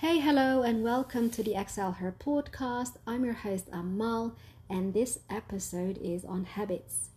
Hey, 0.00 0.18
hello, 0.18 0.62
and 0.62 0.82
welcome 0.82 1.28
to 1.28 1.42
the 1.42 1.54
Excel 1.54 1.92
Her 1.92 2.10
podcast. 2.18 2.94
I'm 3.06 3.22
your 3.22 3.34
host 3.34 3.66
Amal, 3.70 4.34
and 4.70 4.94
this 4.94 5.18
episode 5.28 5.98
is 5.98 6.24
on 6.24 6.46
habits. 6.46 7.10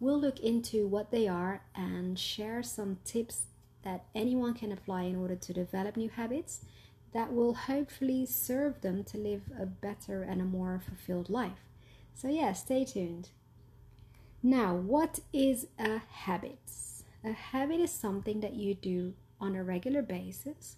We'll 0.00 0.20
look 0.20 0.38
into 0.40 0.86
what 0.86 1.10
they 1.10 1.26
are 1.26 1.62
and 1.74 2.18
share 2.18 2.62
some 2.62 2.98
tips 3.06 3.44
that 3.84 4.04
anyone 4.14 4.52
can 4.52 4.70
apply 4.70 5.04
in 5.04 5.16
order 5.16 5.34
to 5.34 5.54
develop 5.54 5.96
new 5.96 6.10
habits 6.10 6.60
that 7.14 7.32
will 7.32 7.54
hopefully 7.54 8.26
serve 8.26 8.82
them 8.82 9.02
to 9.04 9.16
live 9.16 9.44
a 9.58 9.64
better 9.64 10.22
and 10.22 10.42
a 10.42 10.44
more 10.44 10.82
fulfilled 10.86 11.30
life. 11.30 11.64
So, 12.14 12.28
yeah, 12.28 12.52
stay 12.52 12.84
tuned. 12.84 13.30
Now, 14.42 14.74
what 14.74 15.20
is 15.32 15.68
a 15.78 16.02
habit? 16.10 16.58
A 17.24 17.32
habit 17.32 17.80
is 17.80 17.92
something 17.92 18.40
that 18.40 18.52
you 18.52 18.74
do 18.74 19.14
on 19.40 19.56
a 19.56 19.64
regular 19.64 20.02
basis 20.02 20.76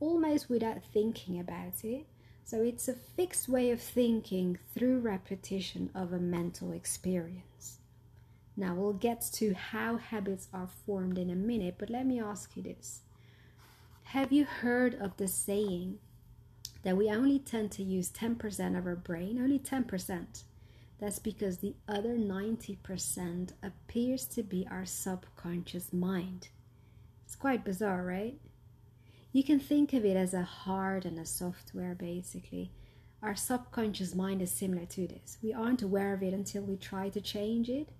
almost 0.00 0.48
without 0.48 0.82
thinking 0.82 1.38
about 1.38 1.84
it. 1.84 2.06
So 2.44 2.62
it's 2.62 2.86
a 2.88 2.94
fixed 2.94 3.48
way 3.48 3.70
of 3.70 3.80
thinking 3.80 4.58
through 4.74 5.00
repetition 5.00 5.90
of 5.94 6.12
a 6.12 6.18
mental 6.18 6.72
experience. 6.72 7.78
Now 8.56 8.74
we'll 8.74 8.92
get 8.92 9.20
to 9.34 9.52
how 9.54 9.96
habits 9.96 10.48
are 10.52 10.68
formed 10.86 11.18
in 11.18 11.28
a 11.28 11.34
minute, 11.34 11.74
but 11.78 11.90
let 11.90 12.06
me 12.06 12.20
ask 12.20 12.56
you 12.56 12.62
this. 12.62 13.00
Have 14.04 14.32
you 14.32 14.44
heard 14.44 14.94
of 14.94 15.16
the 15.16 15.26
saying 15.28 15.98
that 16.84 16.96
we 16.96 17.10
only 17.10 17.40
tend 17.40 17.72
to 17.72 17.82
use 17.82 18.10
10% 18.10 18.78
of 18.78 18.86
our 18.86 18.94
brain? 18.94 19.38
Only 19.42 19.58
10%. 19.58 20.44
That's 20.98 21.18
because 21.18 21.58
the 21.58 21.74
other 21.88 22.16
90% 22.16 23.52
appears 23.62 24.24
to 24.26 24.42
be 24.42 24.66
our 24.70 24.86
subconscious 24.86 25.92
mind. 25.92 26.48
It's 27.24 27.34
quite 27.34 27.64
bizarre, 27.64 28.04
right? 28.04 28.38
You 29.36 29.44
can 29.44 29.60
think 29.60 29.92
of 29.92 30.02
it 30.06 30.16
as 30.16 30.32
a 30.32 30.44
hard 30.44 31.04
and 31.04 31.18
a 31.18 31.26
software, 31.26 31.94
basically. 31.94 32.72
Our 33.22 33.36
subconscious 33.36 34.14
mind 34.14 34.40
is 34.40 34.50
similar 34.50 34.86
to 34.86 35.06
this. 35.06 35.36
We 35.42 35.52
aren't 35.52 35.82
aware 35.82 36.14
of 36.14 36.22
it 36.22 36.32
until 36.32 36.62
we 36.62 36.78
try 36.78 37.10
to 37.10 37.20
change 37.20 37.68
it. 37.68 37.90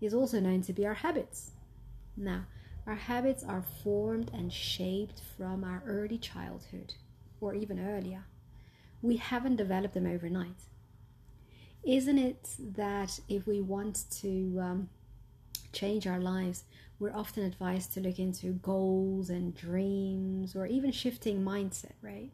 It's 0.00 0.14
also 0.14 0.40
known 0.40 0.62
to 0.62 0.72
be 0.72 0.86
our 0.86 0.94
habits. 0.94 1.50
Now, 2.16 2.46
our 2.86 2.94
habits 2.94 3.44
are 3.44 3.66
formed 3.84 4.30
and 4.32 4.50
shaped 4.50 5.20
from 5.36 5.62
our 5.62 5.82
early 5.84 6.16
childhood 6.16 6.94
or 7.38 7.52
even 7.52 7.78
earlier. 7.78 8.24
We 9.02 9.18
haven't 9.18 9.56
developed 9.56 9.92
them 9.92 10.06
overnight. 10.06 10.62
Isn't 11.84 12.18
it 12.18 12.48
that 12.58 13.20
if 13.28 13.46
we 13.46 13.60
want 13.60 14.04
to 14.22 14.58
um, 14.58 14.88
change 15.72 16.06
our 16.06 16.20
lives, 16.20 16.64
we're 16.98 17.14
often 17.14 17.44
advised 17.44 17.94
to 17.94 18.00
look 18.00 18.18
into 18.18 18.52
goals 18.54 19.30
and 19.30 19.54
dreams 19.54 20.56
or 20.56 20.66
even 20.66 20.90
shifting 20.90 21.44
mindset, 21.44 21.92
right? 22.02 22.30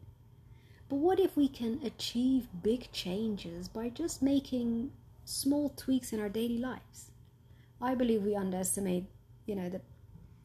But 0.89 0.97
what 0.97 1.19
if 1.19 1.35
we 1.35 1.47
can 1.47 1.79
achieve 1.83 2.47
big 2.63 2.91
changes 2.91 3.67
by 3.67 3.89
just 3.89 4.21
making 4.21 4.91
small 5.23 5.69
tweaks 5.69 6.13
in 6.13 6.19
our 6.19 6.29
daily 6.29 6.57
lives? 6.57 7.11
I 7.81 7.95
believe 7.95 8.23
we 8.23 8.35
underestimate, 8.35 9.05
you 9.45 9.55
know, 9.55 9.69
the 9.69 9.81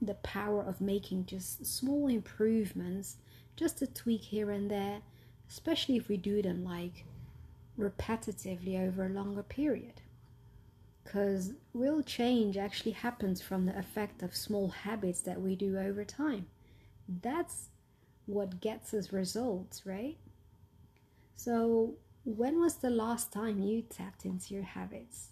the 0.03 0.15
power 0.15 0.63
of 0.63 0.81
making 0.81 1.27
just 1.27 1.67
small 1.67 2.09
improvements, 2.09 3.17
just 3.55 3.83
a 3.83 3.87
tweak 3.87 4.23
here 4.23 4.51
and 4.51 4.71
there, 4.71 5.03
especially 5.49 5.97
if 5.97 6.09
we 6.09 6.17
do 6.17 6.41
them 6.41 6.65
like 6.65 7.05
repetitively 7.79 8.81
over 8.81 9.05
a 9.05 9.11
longer 9.11 9.43
period 9.43 10.01
because 11.11 11.55
real 11.75 12.03
change 12.05 12.57
actually 12.57 12.93
happens 12.93 13.43
from 13.43 13.67
the 13.67 13.77
effect 13.77 14.23
of 14.23 14.37
small 14.37 14.69
habits 14.69 15.21
that 15.23 15.41
we 15.43 15.57
do 15.57 15.77
over 15.77 16.05
time. 16.05 16.47
That's 17.09 17.71
what 18.27 18.61
gets 18.61 18.95
us 18.95 19.13
results, 19.13 19.85
right? 19.85 20.19
So, 21.35 21.95
when 22.25 22.61
was 22.61 22.77
the 22.77 22.91
last 22.91 23.33
time 23.33 23.59
you 23.59 23.83
tapped 23.83 24.25
into 24.25 24.55
your 24.55 24.63
habits? 24.63 25.31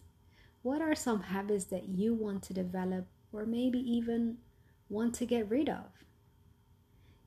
What 0.63 0.83
are 0.83 0.97
some 0.97 1.23
habits 1.23 1.67
that 1.67 1.89
you 1.89 2.13
want 2.13 2.43
to 2.45 2.55
develop 2.55 3.07
or 3.33 3.47
maybe 3.47 3.79
even 3.79 4.39
want 4.89 5.15
to 5.17 5.27
get 5.27 5.49
rid 5.49 5.69
of? 5.69 5.87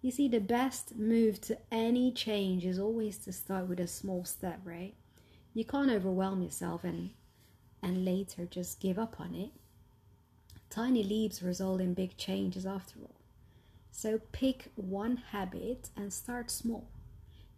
You 0.01 0.11
see, 0.11 0.27
the 0.27 0.41
best 0.41 0.97
move 0.97 1.39
to 1.41 1.57
any 1.71 2.11
change 2.11 2.65
is 2.65 2.79
always 2.79 3.17
to 3.19 3.31
start 3.31 3.69
with 3.69 3.79
a 3.79 3.87
small 3.87 4.25
step, 4.25 4.59
right? 4.65 4.95
You 5.53 5.63
can't 5.63 5.89
overwhelm 5.91 6.41
yourself 6.41 6.83
and 6.83 7.11
and 7.81 8.05
later 8.05 8.45
just 8.45 8.79
give 8.79 8.99
up 8.99 9.19
on 9.19 9.33
it. 9.35 9.51
Tiny 10.69 11.03
leaps 11.03 11.41
result 11.41 11.81
in 11.81 11.93
big 11.93 12.17
changes 12.17 12.65
after 12.65 12.99
all. 13.01 13.15
So 13.91 14.19
pick 14.31 14.71
one 14.75 15.17
habit 15.17 15.89
and 15.97 16.13
start 16.13 16.49
small. 16.49 16.87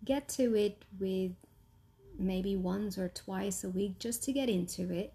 Get 0.03 0.27
to 0.29 0.55
it 0.55 0.83
with 0.99 1.31
maybe 2.17 2.55
once 2.55 2.97
or 2.97 3.09
twice 3.09 3.63
a 3.63 3.69
week 3.69 3.99
just 3.99 4.23
to 4.23 4.33
get 4.33 4.49
into 4.49 4.91
it. 4.91 5.13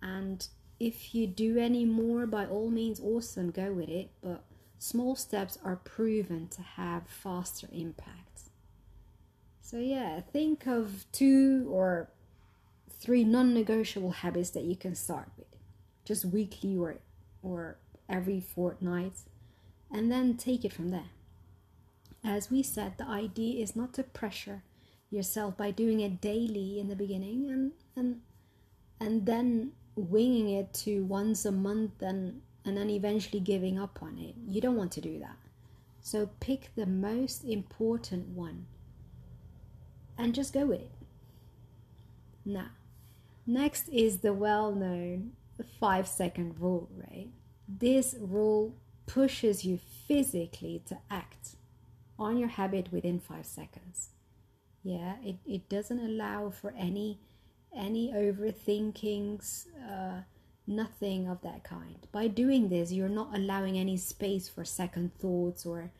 And 0.00 0.46
if 0.80 1.14
you 1.14 1.26
do 1.26 1.58
any 1.58 1.84
more, 1.84 2.26
by 2.26 2.46
all 2.46 2.70
means, 2.70 3.00
awesome, 3.00 3.50
go 3.50 3.72
with 3.72 3.88
it. 3.88 4.10
But 4.22 4.42
small 4.78 5.14
steps 5.14 5.58
are 5.64 5.76
proven 5.76 6.48
to 6.48 6.62
have 6.62 7.06
faster 7.06 7.68
impact. 7.72 8.40
So, 9.60 9.78
yeah, 9.78 10.20
think 10.20 10.66
of 10.66 11.06
two 11.12 11.68
or 11.70 12.10
three 13.02 13.24
non-negotiable 13.24 14.12
habits 14.12 14.50
that 14.50 14.62
you 14.62 14.76
can 14.76 14.94
start 14.94 15.28
with. 15.36 15.46
Just 16.04 16.24
weekly 16.24 16.76
or 16.76 16.96
or 17.42 17.76
every 18.08 18.40
fortnight. 18.40 19.14
And 19.90 20.10
then 20.10 20.36
take 20.36 20.64
it 20.64 20.72
from 20.72 20.90
there. 20.90 21.10
As 22.24 22.50
we 22.50 22.62
said 22.62 22.94
the 22.98 23.06
idea 23.06 23.62
is 23.62 23.74
not 23.74 23.92
to 23.94 24.04
pressure 24.04 24.62
yourself 25.10 25.56
by 25.56 25.70
doing 25.70 26.00
it 26.00 26.20
daily 26.20 26.78
in 26.80 26.88
the 26.88 26.96
beginning 26.96 27.50
and 27.50 27.72
and 27.96 28.20
and 29.00 29.26
then 29.26 29.72
winging 29.96 30.48
it 30.48 30.72
to 30.72 31.04
once 31.04 31.44
a 31.44 31.52
month 31.52 32.00
and 32.00 32.40
and 32.64 32.76
then 32.76 32.88
eventually 32.88 33.40
giving 33.40 33.78
up 33.78 33.98
on 34.00 34.16
it. 34.18 34.36
You 34.46 34.60
don't 34.60 34.76
want 34.76 34.92
to 34.92 35.00
do 35.00 35.18
that. 35.18 35.36
So 36.00 36.30
pick 36.40 36.70
the 36.76 36.86
most 36.86 37.44
important 37.44 38.28
one 38.28 38.66
and 40.16 40.34
just 40.34 40.52
go 40.52 40.66
with 40.66 40.80
it. 40.80 40.92
Now 42.44 42.70
Next 43.46 43.88
is 43.88 44.18
the 44.18 44.32
well 44.32 44.72
known 44.72 45.32
five 45.80 46.06
second 46.06 46.60
rule, 46.60 46.88
right? 46.96 47.28
This 47.68 48.14
rule 48.18 48.74
pushes 49.06 49.64
you 49.64 49.78
physically 50.06 50.82
to 50.86 50.98
act 51.10 51.56
on 52.18 52.36
your 52.36 52.48
habit 52.48 52.92
within 52.92 53.18
five 53.18 53.46
seconds. 53.46 54.10
Yeah, 54.82 55.14
it, 55.22 55.36
it 55.46 55.68
doesn't 55.68 55.98
allow 56.00 56.50
for 56.50 56.74
any 56.76 57.20
any 57.74 58.12
overthinkings, 58.12 59.66
uh, 59.88 60.20
nothing 60.66 61.26
of 61.26 61.40
that 61.40 61.64
kind. 61.64 62.06
By 62.12 62.28
doing 62.28 62.68
this, 62.68 62.92
you're 62.92 63.08
not 63.08 63.34
allowing 63.34 63.78
any 63.78 63.96
space 63.96 64.48
for 64.48 64.64
second 64.64 65.14
thoughts 65.18 65.64
or 65.64 65.90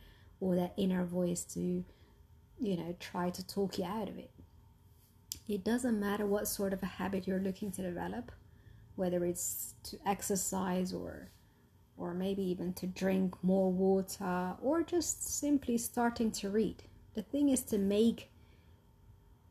or 0.40 0.56
that 0.56 0.74
inner 0.76 1.04
voice 1.04 1.44
to, 1.44 1.84
you 2.58 2.76
know, 2.76 2.94
try 2.98 3.30
to 3.30 3.46
talk 3.46 3.78
you 3.78 3.84
out 3.84 4.08
of 4.08 4.18
it. 4.18 4.30
It 5.48 5.64
doesn't 5.64 5.98
matter 5.98 6.26
what 6.26 6.46
sort 6.48 6.72
of 6.72 6.82
a 6.82 6.86
habit 6.86 7.26
you're 7.26 7.40
looking 7.40 7.72
to 7.72 7.82
develop, 7.82 8.30
whether 8.96 9.24
it's 9.24 9.74
to 9.84 9.98
exercise 10.06 10.92
or 10.92 11.30
or 11.98 12.14
maybe 12.14 12.42
even 12.42 12.72
to 12.72 12.86
drink 12.86 13.34
more 13.42 13.70
water 13.70 14.54
or 14.62 14.82
just 14.82 15.22
simply 15.22 15.76
starting 15.76 16.30
to 16.30 16.48
read. 16.48 16.82
The 17.14 17.22
thing 17.22 17.50
is 17.50 17.62
to 17.64 17.78
make 17.78 18.30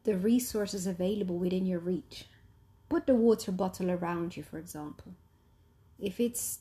the 0.03 0.17
resources 0.17 0.87
available 0.87 1.37
within 1.37 1.65
your 1.65 1.79
reach. 1.79 2.25
Put 2.89 3.05
the 3.05 3.15
water 3.15 3.51
bottle 3.51 3.91
around 3.91 4.35
you, 4.35 4.43
for 4.43 4.57
example. 4.57 5.13
If 5.99 6.19
it's 6.19 6.59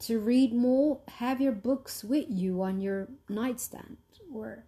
to 0.00 0.18
read 0.18 0.52
more, 0.52 1.00
have 1.08 1.40
your 1.40 1.52
books 1.52 2.02
with 2.02 2.26
you 2.28 2.62
on 2.62 2.80
your 2.80 3.08
nightstand 3.28 3.96
or 4.32 4.64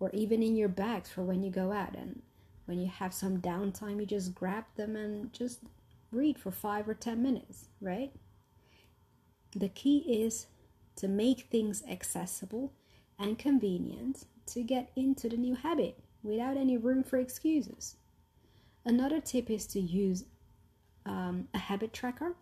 or 0.00 0.10
even 0.12 0.42
in 0.42 0.54
your 0.54 0.68
bags 0.68 1.10
for 1.10 1.22
when 1.22 1.42
you 1.42 1.50
go 1.50 1.72
out 1.72 1.96
and 1.96 2.22
when 2.68 2.78
you 2.78 2.88
have 2.88 3.14
some 3.14 3.38
downtime, 3.38 3.98
you 3.98 4.04
just 4.04 4.34
grab 4.34 4.64
them 4.76 4.94
and 4.94 5.32
just 5.32 5.60
read 6.12 6.38
for 6.38 6.50
five 6.50 6.86
or 6.86 6.92
ten 6.92 7.22
minutes, 7.22 7.68
right? 7.80 8.12
The 9.56 9.70
key 9.70 10.22
is 10.22 10.46
to 10.96 11.08
make 11.08 11.48
things 11.50 11.82
accessible 11.88 12.72
and 13.18 13.38
convenient 13.38 14.26
to 14.46 14.62
get 14.62 14.90
into 14.94 15.30
the 15.30 15.38
new 15.38 15.54
habit 15.54 15.98
without 16.22 16.58
any 16.58 16.76
room 16.76 17.02
for 17.02 17.18
excuses. 17.18 17.96
Another 18.84 19.20
tip 19.20 19.48
is 19.48 19.66
to 19.68 19.80
use 19.80 20.24
um, 21.06 21.48
a 21.54 21.58
habit 21.58 21.94
tracker, 21.94 22.34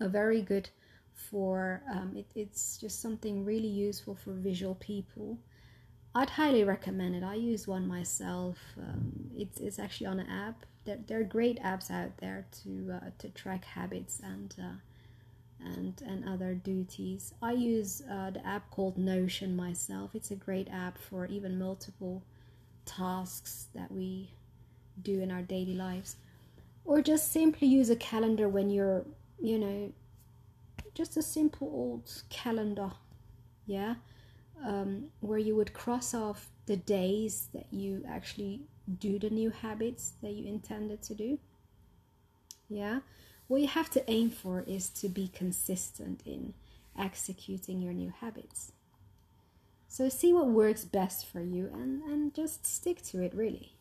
a 0.00 0.08
very 0.08 0.40
good 0.40 0.70
for 1.12 1.82
um, 1.92 2.12
it, 2.16 2.26
it's 2.34 2.78
just 2.78 3.02
something 3.02 3.44
really 3.44 3.68
useful 3.68 4.14
for 4.14 4.32
visual 4.32 4.76
people 4.76 5.38
I'd 6.16 6.30
highly 6.30 6.64
recommend 6.64 7.14
it. 7.14 7.22
I 7.22 7.34
use 7.34 7.68
one 7.68 7.86
myself. 7.86 8.56
Um, 8.78 9.12
it's, 9.36 9.60
it's 9.60 9.78
actually 9.78 10.06
on 10.06 10.18
an 10.18 10.30
app. 10.30 10.64
There, 10.86 10.98
there 11.06 11.20
are 11.20 11.24
great 11.24 11.62
apps 11.62 11.90
out 11.90 12.16
there 12.16 12.46
to 12.62 12.94
uh, 12.94 13.10
to 13.18 13.28
track 13.28 13.66
habits 13.66 14.22
and 14.24 14.54
uh, 14.58 14.76
and 15.62 16.00
and 16.06 16.26
other 16.26 16.54
duties. 16.54 17.34
I 17.42 17.52
use 17.52 18.02
uh, 18.10 18.30
the 18.30 18.46
app 18.46 18.70
called 18.70 18.96
Notion 18.96 19.54
myself. 19.56 20.14
It's 20.14 20.30
a 20.30 20.36
great 20.36 20.68
app 20.72 20.96
for 20.96 21.26
even 21.26 21.58
multiple 21.58 22.22
tasks 22.86 23.66
that 23.74 23.92
we 23.92 24.30
do 25.02 25.20
in 25.20 25.30
our 25.30 25.42
daily 25.42 25.74
lives, 25.74 26.16
or 26.86 27.02
just 27.02 27.30
simply 27.30 27.68
use 27.68 27.90
a 27.90 27.96
calendar 27.96 28.48
when 28.48 28.70
you're, 28.70 29.04
you 29.38 29.58
know, 29.58 29.92
just 30.94 31.18
a 31.18 31.22
simple 31.22 31.68
old 31.68 32.22
calendar, 32.30 32.92
yeah, 33.66 33.96
um, 34.64 35.06
where 35.20 35.38
you 35.38 35.56
would 35.56 35.72
cross 35.72 36.14
off 36.14 36.50
the 36.66 36.76
days 36.76 37.48
that 37.54 37.66
you 37.70 38.04
actually 38.08 38.62
do 38.98 39.18
the 39.18 39.30
new 39.30 39.50
habits 39.50 40.12
that 40.22 40.32
you 40.32 40.46
intended 40.46 41.02
to 41.02 41.14
do. 41.14 41.38
Yeah, 42.68 43.00
what 43.48 43.60
you 43.60 43.68
have 43.68 43.90
to 43.90 44.10
aim 44.10 44.30
for 44.30 44.64
is 44.66 44.88
to 44.90 45.08
be 45.08 45.28
consistent 45.28 46.22
in 46.24 46.54
executing 46.98 47.80
your 47.80 47.92
new 47.92 48.12
habits. 48.20 48.72
So 49.88 50.08
see 50.08 50.32
what 50.32 50.48
works 50.48 50.84
best 50.84 51.26
for 51.26 51.40
you 51.40 51.70
and, 51.72 52.02
and 52.02 52.34
just 52.34 52.66
stick 52.66 53.02
to 53.04 53.22
it 53.22 53.34
really. 53.34 53.72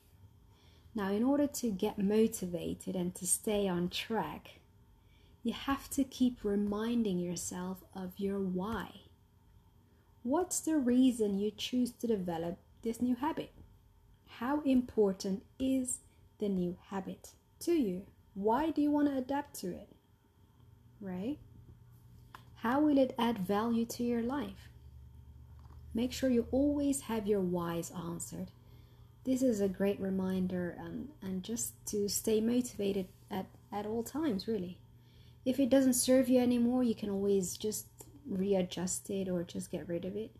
Now, 0.93 1.11
in 1.11 1.23
order 1.23 1.45
to 1.45 1.71
get 1.71 1.97
motivated 1.97 2.95
and 2.95 3.13
to 3.15 3.27
stay 3.27 3.67
on 3.67 3.89
track, 3.89 4.59
you 5.43 5.51
have 5.51 5.89
to 5.91 6.05
keep 6.05 6.39
reminding 6.43 7.19
yourself 7.19 7.83
of 7.93 8.13
your 8.17 8.39
why. 8.39 9.01
What's 10.25 10.59
the 10.59 10.79
reason 10.79 11.37
you 11.37 11.51
choose 11.51 11.91
to 11.91 12.07
develop 12.07 12.57
this 12.81 12.99
new 12.99 13.13
habit? 13.13 13.51
How 14.39 14.61
important 14.61 15.43
is 15.59 15.99
the 16.39 16.49
new 16.49 16.77
habit 16.89 17.33
to 17.59 17.73
you? 17.73 18.07
Why 18.33 18.71
do 18.71 18.81
you 18.81 18.89
want 18.89 19.07
to 19.07 19.19
adapt 19.19 19.53
to 19.59 19.67
it? 19.67 19.87
Right? 20.99 21.37
How 22.55 22.79
will 22.79 22.97
it 22.97 23.13
add 23.19 23.37
value 23.37 23.85
to 23.85 24.03
your 24.03 24.23
life? 24.23 24.67
Make 25.93 26.11
sure 26.11 26.31
you 26.31 26.47
always 26.49 27.01
have 27.01 27.27
your 27.27 27.41
whys 27.41 27.91
answered. 27.91 28.49
This 29.25 29.43
is 29.43 29.61
a 29.61 29.67
great 29.67 29.99
reminder 29.99 30.75
and, 30.79 31.09
and 31.21 31.43
just 31.43 31.73
to 31.89 32.09
stay 32.09 32.41
motivated 32.41 33.09
at, 33.29 33.45
at 33.71 33.85
all 33.85 34.01
times, 34.01 34.47
really. 34.47 34.79
If 35.45 35.59
it 35.59 35.69
doesn't 35.69 35.93
serve 35.93 36.29
you 36.29 36.39
anymore, 36.39 36.81
you 36.81 36.95
can 36.95 37.11
always 37.11 37.55
just 37.55 37.85
readjust 38.29 39.09
it 39.09 39.29
or 39.29 39.43
just 39.43 39.71
get 39.71 39.87
rid 39.87 40.05
of 40.05 40.15
it. 40.15 40.31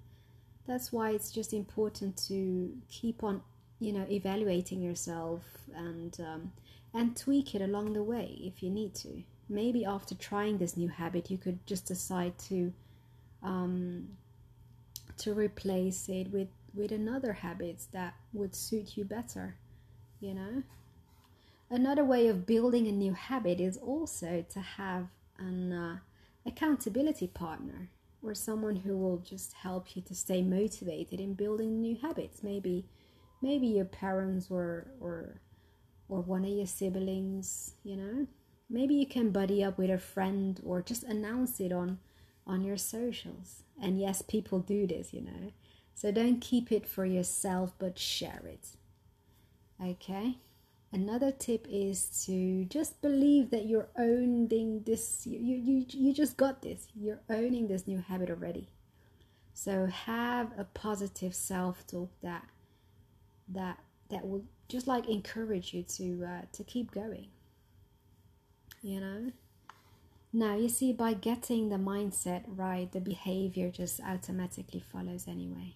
That's 0.67 0.91
why 0.91 1.11
it's 1.11 1.31
just 1.31 1.53
important 1.53 2.17
to 2.27 2.73
keep 2.89 3.23
on, 3.23 3.41
you 3.79 3.93
know, 3.93 4.05
evaluating 4.09 4.81
yourself 4.81 5.43
and 5.75 6.17
um, 6.19 6.51
and 6.93 7.15
tweak 7.15 7.53
it 7.53 7.61
along 7.61 7.93
the 7.93 8.03
way 8.03 8.37
if 8.41 8.63
you 8.63 8.69
need 8.69 8.95
to. 8.95 9.23
Maybe 9.47 9.85
after 9.85 10.15
trying 10.15 10.57
this 10.57 10.75
new 10.75 10.87
habit, 10.87 11.29
you 11.29 11.37
could 11.37 11.65
just 11.67 11.85
decide 11.85 12.37
to 12.49 12.73
um, 13.43 14.07
to 15.17 15.33
replace 15.33 16.09
it 16.09 16.31
with 16.31 16.47
with 16.73 16.91
another 16.91 17.33
habit 17.33 17.83
that 17.91 18.15
would 18.33 18.55
suit 18.55 18.97
you 18.97 19.05
better. 19.05 19.55
You 20.19 20.33
know. 20.33 20.63
Another 21.69 22.05
way 22.05 22.27
of 22.27 22.45
building 22.45 22.87
a 22.87 22.91
new 22.91 23.13
habit 23.13 23.59
is 23.59 23.77
also 23.77 24.45
to 24.49 24.59
have 24.59 25.07
an 25.39 25.73
uh, 25.73 25.97
accountability 26.45 27.27
partner 27.27 27.89
or 28.21 28.33
someone 28.33 28.77
who 28.77 28.97
will 28.97 29.17
just 29.17 29.53
help 29.53 29.95
you 29.95 30.01
to 30.01 30.15
stay 30.15 30.41
motivated 30.41 31.19
in 31.19 31.33
building 31.33 31.81
new 31.81 31.95
habits. 31.95 32.43
Maybe, 32.43 32.85
maybe 33.41 33.67
your 33.67 33.85
parents 33.85 34.47
or 34.49 34.87
or 34.99 35.41
or 36.07 36.21
one 36.21 36.43
of 36.43 36.51
your 36.51 36.67
siblings, 36.67 37.73
you 37.83 37.95
know. 37.95 38.27
Maybe 38.69 38.95
you 38.95 39.05
can 39.05 39.29
buddy 39.31 39.63
up 39.63 39.77
with 39.77 39.91
a 39.91 39.97
friend 39.97 40.59
or 40.65 40.81
just 40.81 41.03
announce 41.03 41.59
it 41.59 41.71
on 41.71 41.99
on 42.47 42.63
your 42.63 42.77
socials. 42.77 43.63
And 43.81 43.99
yes, 43.99 44.21
people 44.21 44.59
do 44.59 44.87
this, 44.87 45.13
you 45.13 45.21
know. 45.21 45.51
So 45.93 46.11
don't 46.11 46.41
keep 46.41 46.71
it 46.71 46.87
for 46.87 47.05
yourself 47.05 47.73
but 47.79 47.97
share 47.97 48.41
it. 48.45 48.69
Okay? 49.83 50.37
Another 50.95 51.31
tip 51.31 51.67
is 51.69 52.25
to 52.25 52.63
just 52.65 53.01
believe 53.01 53.51
that 53.51 53.65
you're 53.65 53.89
owning 53.97 54.83
this 54.85 55.27
you 55.27 55.37
you 55.37 55.85
you 55.89 56.13
just 56.13 56.37
got 56.37 56.61
this. 56.61 56.87
You're 56.95 57.19
owning 57.29 57.67
this 57.67 57.85
new 57.85 57.99
habit 57.99 58.29
already. 58.29 58.69
So 59.53 59.87
have 59.87 60.51
a 60.57 60.63
positive 60.63 61.35
self-talk 61.35 62.09
that 62.23 62.45
that 63.49 63.79
that 64.09 64.25
will 64.25 64.43
just 64.69 64.87
like 64.87 65.07
encourage 65.09 65.73
you 65.73 65.83
to 65.83 66.25
uh, 66.25 66.41
to 66.53 66.63
keep 66.63 66.91
going 66.91 67.27
you 68.85 68.99
know 68.99 69.31
now 70.31 70.55
you 70.55 70.69
see 70.69 70.93
by 70.93 71.13
getting 71.13 71.69
the 71.69 71.75
mindset 71.75 72.43
right 72.47 72.91
the 72.91 72.99
behavior 72.99 73.71
just 73.71 73.99
automatically 74.01 74.83
follows 74.91 75.27
anyway 75.27 75.73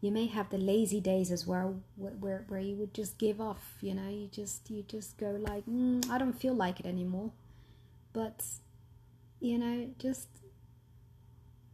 you 0.00 0.12
may 0.12 0.26
have 0.26 0.50
the 0.50 0.58
lazy 0.58 1.00
days 1.00 1.30
as 1.30 1.46
well 1.46 1.80
where, 1.96 2.44
where 2.48 2.60
you 2.60 2.76
would 2.76 2.92
just 2.92 3.18
give 3.18 3.40
off 3.40 3.76
you 3.80 3.94
know 3.94 4.08
you 4.08 4.28
just 4.28 4.70
you 4.70 4.82
just 4.82 5.16
go 5.16 5.36
like 5.40 5.64
mm, 5.66 6.08
i 6.10 6.18
don't 6.18 6.38
feel 6.38 6.54
like 6.54 6.80
it 6.80 6.86
anymore. 6.86 7.32
But 8.12 8.42
you 9.40 9.58
know 9.58 9.88
just 9.98 10.28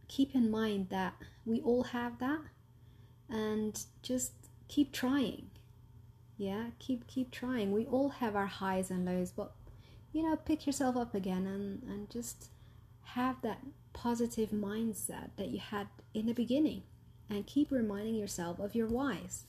keep 0.07 0.35
in 0.35 0.51
mind 0.51 0.89
that 0.89 1.13
we 1.45 1.61
all 1.61 1.83
have 1.83 2.19
that 2.19 2.41
and 3.29 3.81
just 4.01 4.33
keep 4.67 4.91
trying. 4.91 5.49
Yeah 6.37 6.71
keep 6.79 7.07
keep 7.07 7.31
trying. 7.31 7.71
We 7.71 7.85
all 7.85 8.09
have 8.09 8.35
our 8.35 8.47
highs 8.47 8.91
and 8.91 9.05
lows 9.05 9.31
but 9.31 9.53
you 10.11 10.23
know 10.23 10.35
pick 10.35 10.65
yourself 10.65 10.97
up 10.97 11.15
again 11.15 11.47
and 11.47 11.83
and 11.83 12.09
just 12.09 12.49
have 13.03 13.41
that 13.41 13.59
positive 13.93 14.49
mindset 14.49 15.29
that 15.37 15.49
you 15.49 15.59
had 15.59 15.87
in 16.13 16.25
the 16.25 16.33
beginning 16.33 16.83
and 17.33 17.45
keep 17.47 17.71
reminding 17.71 18.15
yourself 18.15 18.59
of 18.59 18.75
your 18.75 18.87
whys 18.87 19.45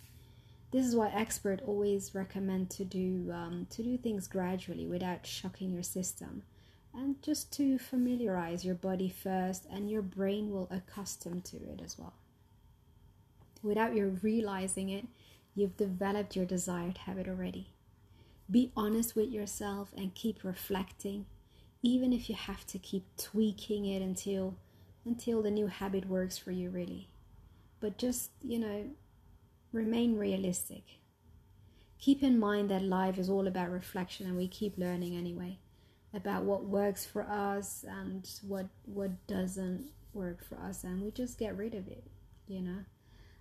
this 0.71 0.85
is 0.85 0.97
why 0.97 1.09
experts 1.11 1.63
always 1.67 2.15
recommend 2.15 2.69
to 2.69 2.85
do 2.85 3.31
um, 3.33 3.67
to 3.71 3.83
do 3.83 3.97
things 3.97 4.27
gradually 4.27 4.87
without 4.87 5.27
shocking 5.27 5.73
your 5.73 5.83
system 5.83 6.43
and 6.93 7.21
just 7.23 7.53
to 7.53 7.79
familiarize 7.79 8.65
your 8.65 8.75
body 8.75 9.09
first 9.09 9.67
and 9.71 9.91
your 9.91 10.03
brain 10.03 10.51
will 10.51 10.69
accustom 10.71 11.41
to 11.41 11.57
it 11.57 11.81
as 11.85 11.99
well 11.99 12.15
without 13.63 13.95
you 13.95 14.19
realizing 14.23 14.89
it 14.89 15.07
You've 15.57 15.77
developed 15.77 16.35
your 16.35 16.47
desired 16.47 16.99
habit 16.99 17.29
already. 17.29 17.69
Be 18.51 18.73
honest 18.77 19.15
with 19.15 19.31
yourself 19.31 19.93
and 19.97 20.15
keep 20.15 20.43
reflecting, 20.43 21.27
even 21.81 22.13
if 22.13 22.29
you 22.29 22.35
have 22.35 22.67
to 22.67 22.79
keep 22.79 23.05
tweaking 23.17 23.87
it 23.87 24.03
until 24.03 24.57
until 25.07 25.43
the 25.43 25.51
new 25.51 25.67
habit 25.69 26.09
works 26.09 26.37
for 26.39 26.51
you 26.51 26.71
really. 26.71 27.09
But 27.81 27.99
just, 27.99 28.31
you 28.43 28.59
know, 28.59 28.91
remain 29.73 30.17
realistic. 30.17 30.85
Keep 31.99 32.23
in 32.23 32.39
mind 32.39 32.71
that 32.71 32.83
life 32.83 33.19
is 33.19 33.31
all 33.31 33.47
about 33.47 33.71
reflection 33.71 34.27
and 34.27 34.37
we 34.37 34.49
keep 34.49 34.79
learning 34.79 35.17
anyway 35.17 35.59
about 36.13 36.45
what 36.45 36.65
works 36.65 37.05
for 37.05 37.23
us 37.23 37.85
and 37.89 38.31
what 38.47 38.67
what 38.85 39.27
doesn't 39.27 39.91
work 40.13 40.45
for 40.45 40.57
us 40.59 40.85
and 40.85 41.03
we 41.03 41.11
just 41.11 41.39
get 41.39 41.57
rid 41.57 41.75
of 41.75 41.89
it, 41.89 42.05
you 42.47 42.61
know. 42.61 42.85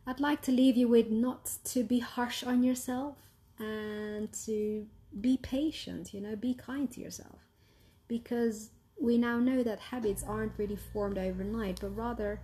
I'd 0.05 0.19
like 0.19 0.41
to 0.43 0.51
leave 0.51 0.75
you 0.75 0.87
with 0.87 1.09
not 1.09 1.49
to 1.65 1.83
be 1.83 1.99
harsh 1.99 2.43
on 2.43 2.63
yourself 2.63 3.15
and 3.57 4.31
to 4.45 4.85
be 5.21 5.37
patient, 5.37 6.13
you 6.13 6.19
know, 6.19 6.35
be 6.35 6.53
kind 6.53 6.91
to 6.91 6.99
yourself. 6.99 7.39
Because 8.07 8.71
we 8.99 9.17
now 9.17 9.39
know 9.39 9.63
that 9.63 9.79
habits 9.79 10.23
aren't 10.27 10.57
really 10.57 10.75
formed 10.75 11.17
overnight, 11.17 11.79
but 11.79 11.95
rather, 11.95 12.41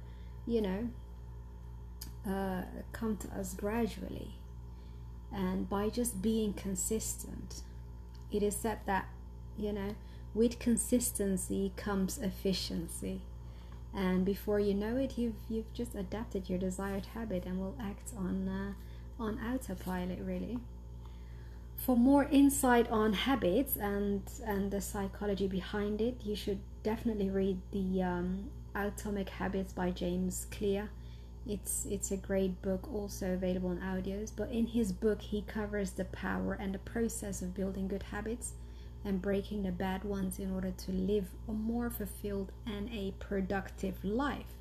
you 0.47 0.61
know, 0.61 0.89
uh, 2.27 2.63
come 2.91 3.17
to 3.17 3.27
us 3.29 3.53
gradually. 3.53 4.35
And 5.31 5.69
by 5.69 5.89
just 5.89 6.21
being 6.21 6.53
consistent, 6.53 7.61
it 8.31 8.41
is 8.43 8.55
said 8.55 8.79
that, 8.85 9.07
you 9.57 9.73
know, 9.73 9.95
with 10.33 10.59
consistency 10.59 11.71
comes 11.75 12.17
efficiency. 12.17 13.21
And 13.93 14.23
before 14.23 14.59
you 14.59 14.73
know 14.73 14.97
it 14.97 15.17
you've 15.17 15.35
you've 15.49 15.73
just 15.73 15.95
adapted 15.95 16.49
your 16.49 16.59
desired 16.59 17.07
habit 17.07 17.45
and 17.45 17.59
will 17.59 17.75
act 17.81 18.13
on 18.15 18.47
uh, 18.47 19.21
on 19.21 19.39
autopilot 19.39 20.19
really. 20.21 20.59
For 21.75 21.97
more 21.97 22.25
insight 22.25 22.89
on 22.91 23.13
habits 23.13 23.77
and 23.77 24.21
and 24.45 24.69
the 24.69 24.81
psychology 24.81 25.47
behind 25.47 26.01
it 26.01 26.21
you 26.23 26.35
should 26.35 26.59
definitely 26.83 27.31
read 27.31 27.59
the 27.71 28.03
um, 28.03 28.51
atomic 28.75 29.29
habits 29.29 29.73
by 29.73 29.89
james 29.89 30.45
clear 30.51 30.89
it's 31.49 31.85
it's 31.89 32.11
a 32.11 32.17
great 32.17 32.61
book 32.61 32.87
also 32.93 33.33
available 33.33 33.71
in 33.71 33.79
audios 33.79 34.31
but 34.35 34.49
in 34.51 34.67
his 34.67 34.91
book 34.93 35.21
he 35.21 35.41
covers 35.41 35.91
the 35.91 36.05
power 36.05 36.53
and 36.53 36.73
the 36.73 36.79
process 36.79 37.41
of 37.41 37.53
building 37.53 37.87
good 37.87 38.03
habits 38.03 38.53
and 39.05 39.21
breaking 39.21 39.63
the 39.63 39.71
bad 39.71 40.03
ones 40.03 40.39
in 40.39 40.51
order 40.51 40.71
to 40.71 40.91
live 40.91 41.29
a 41.47 41.51
more 41.51 41.89
fulfilled 41.89 42.51
and 42.65 42.89
a 42.91 43.13
productive 43.19 44.03
life. 44.03 44.53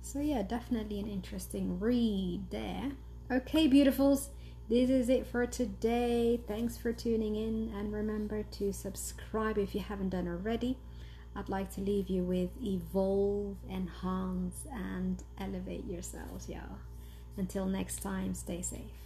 So, 0.00 0.20
yeah, 0.20 0.42
definitely 0.42 0.98
an 0.98 1.08
interesting 1.08 1.78
read 1.78 2.50
there. 2.50 2.92
Okay, 3.30 3.68
beautifuls, 3.68 4.28
this 4.68 4.90
is 4.90 5.08
it 5.08 5.26
for 5.26 5.46
today. 5.46 6.40
Thanks 6.48 6.76
for 6.76 6.92
tuning 6.92 7.36
in, 7.36 7.72
and 7.76 7.92
remember 7.92 8.42
to 8.42 8.72
subscribe 8.72 9.58
if 9.58 9.74
you 9.74 9.80
haven't 9.80 10.10
done 10.10 10.26
already. 10.26 10.76
I'd 11.34 11.48
like 11.48 11.72
to 11.74 11.80
leave 11.80 12.08
you 12.08 12.22
with 12.22 12.50
evolve, 12.62 13.56
enhance, 13.70 14.66
and 14.72 15.22
elevate 15.38 15.86
yourselves, 15.86 16.48
y'all. 16.48 16.78
Until 17.36 17.66
next 17.66 18.02
time, 18.02 18.34
stay 18.34 18.60
safe. 18.60 19.01